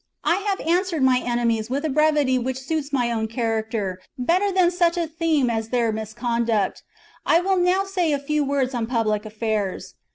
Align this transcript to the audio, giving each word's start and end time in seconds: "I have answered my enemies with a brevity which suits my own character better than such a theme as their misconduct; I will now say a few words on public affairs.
"I 0.33 0.37
have 0.37 0.59
answered 0.61 1.03
my 1.03 1.19
enemies 1.19 1.69
with 1.69 1.85
a 1.85 1.89
brevity 1.89 2.39
which 2.39 2.57
suits 2.57 2.91
my 2.91 3.11
own 3.11 3.27
character 3.27 4.01
better 4.17 4.51
than 4.51 4.71
such 4.71 4.97
a 4.97 5.05
theme 5.05 5.47
as 5.47 5.69
their 5.69 5.91
misconduct; 5.91 6.81
I 7.23 7.39
will 7.39 7.57
now 7.57 7.83
say 7.83 8.11
a 8.11 8.17
few 8.17 8.43
words 8.43 8.73
on 8.73 8.87
public 8.87 9.27
affairs. 9.27 9.93